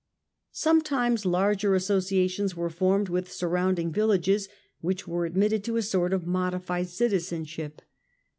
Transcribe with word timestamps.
Sometimes 0.55 1.27
larger 1.27 1.75
associations 1.75 2.55
were 2.55 2.71
formed 2.71 3.07
with 3.07 3.31
surrounding 3.31 3.91
villages, 3.91 4.49
which 4.79 5.07
were 5.07 5.27
admitted 5.27 5.63
to 5.65 5.77
a 5.77 5.83
sort 5.83 6.11
of 6.11 6.25
modified 6.25 6.89
citizenship. 6.89 7.83